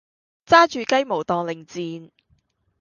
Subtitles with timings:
[0.47, 2.09] 揸住雞毛當令箭